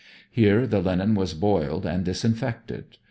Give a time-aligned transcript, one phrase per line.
[0.31, 2.97] Here the linen was boiled and disinfected.